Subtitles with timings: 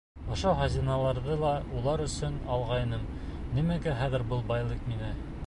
[0.35, 1.51] Ошо хазиналарҙы ла
[1.81, 3.07] улар өсөн алғайным,
[3.59, 5.15] нимәгә хәҙер был байлыҡ миңә?